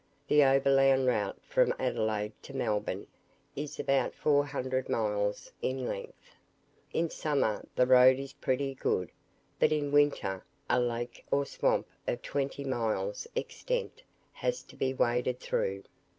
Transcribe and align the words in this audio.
The 0.27 0.43
overland 0.43 1.05
route 1.05 1.37
from 1.43 1.75
Adelaide 1.77 2.33
to 2.41 2.55
Melbourne 2.55 3.05
is 3.55 3.79
about 3.79 4.15
four 4.15 4.43
hundred 4.47 4.89
miles 4.89 5.51
in 5.61 5.85
length. 5.87 6.35
In 6.91 7.11
summer 7.11 7.63
the 7.75 7.85
road 7.85 8.17
is 8.17 8.33
pretty 8.33 8.73
good, 8.73 9.11
but 9.59 9.71
in 9.71 9.91
winter, 9.91 10.43
a 10.67 10.79
lake 10.79 11.23
or 11.29 11.45
swamp 11.45 11.85
of 12.07 12.23
twenty 12.23 12.63
miles 12.63 13.27
extent 13.35 14.01
has 14.31 14.63
to 14.63 14.75
be 14.75 14.91
waded 14.91 15.39
through. 15.39 15.83